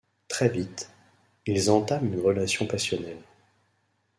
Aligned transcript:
Très 0.27 0.49
vite, 0.49 0.89
ils 1.45 1.69
entament 1.69 2.11
une 2.11 2.19
relation 2.21 2.65
passionnelle. 2.65 3.21